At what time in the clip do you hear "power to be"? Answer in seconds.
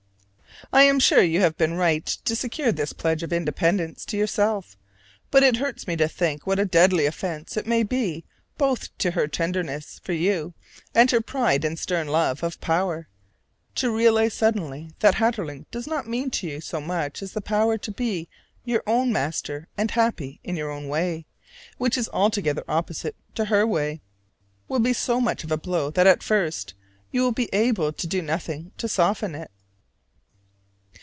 17.41-18.29